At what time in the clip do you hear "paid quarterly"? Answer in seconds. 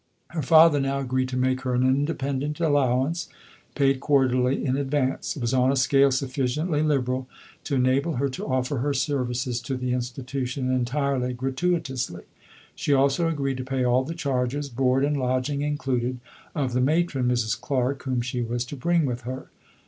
3.75-4.65